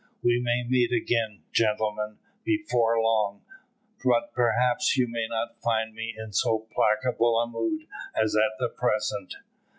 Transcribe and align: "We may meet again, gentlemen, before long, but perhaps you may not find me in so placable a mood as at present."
"We 0.23 0.39
may 0.41 0.63
meet 0.67 0.91
again, 0.91 1.43
gentlemen, 1.53 2.17
before 2.43 2.99
long, 2.99 3.43
but 4.03 4.33
perhaps 4.33 4.97
you 4.97 5.07
may 5.07 5.27
not 5.29 5.61
find 5.61 5.93
me 5.93 6.15
in 6.17 6.33
so 6.33 6.65
placable 6.73 7.37
a 7.37 7.45
mood 7.47 7.85
as 8.19 8.35
at 8.35 8.75
present." 8.75 9.35